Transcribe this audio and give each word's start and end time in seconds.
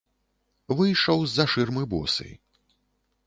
Выйшаў 0.79 1.21
з-за 1.33 1.45
шырмы 1.55 1.83
босы. 1.93 2.29